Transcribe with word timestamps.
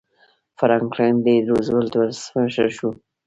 فرانکلن 0.57 1.15
ډي 1.25 1.35
روزولټ 1.49 1.91
ولسمشر 1.95 2.67
شو. 2.77 2.89